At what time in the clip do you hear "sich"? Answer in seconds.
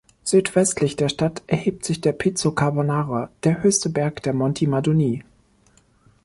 1.85-2.01